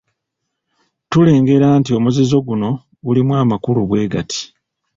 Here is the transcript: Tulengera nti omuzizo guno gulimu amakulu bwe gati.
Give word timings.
Tulengera 1.09 1.67
nti 1.79 1.89
omuzizo 1.97 2.37
guno 2.47 2.69
gulimu 3.05 3.31
amakulu 3.43 3.81
bwe 3.89 4.11
gati. 4.13 4.41